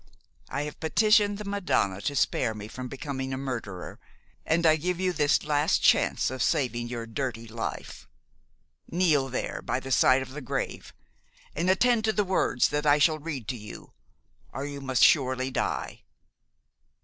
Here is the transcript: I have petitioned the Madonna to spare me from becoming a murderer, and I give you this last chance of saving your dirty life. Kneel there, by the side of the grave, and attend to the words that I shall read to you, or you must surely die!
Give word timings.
I 0.49 0.63
have 0.63 0.79
petitioned 0.79 1.37
the 1.37 1.45
Madonna 1.45 2.01
to 2.01 2.15
spare 2.15 2.55
me 2.55 2.67
from 2.67 2.87
becoming 2.87 3.31
a 3.31 3.37
murderer, 3.37 3.99
and 4.47 4.65
I 4.65 4.75
give 4.75 4.99
you 4.99 5.13
this 5.13 5.43
last 5.43 5.83
chance 5.83 6.31
of 6.31 6.41
saving 6.41 6.87
your 6.87 7.05
dirty 7.05 7.47
life. 7.47 8.07
Kneel 8.89 9.29
there, 9.29 9.61
by 9.61 9.79
the 9.79 9.91
side 9.91 10.23
of 10.23 10.31
the 10.31 10.41
grave, 10.41 10.91
and 11.55 11.69
attend 11.69 12.03
to 12.05 12.13
the 12.13 12.23
words 12.25 12.69
that 12.69 12.87
I 12.87 12.97
shall 12.97 13.19
read 13.19 13.47
to 13.49 13.55
you, 13.55 13.93
or 14.51 14.65
you 14.65 14.81
must 14.81 15.03
surely 15.03 15.51
die! 15.51 16.01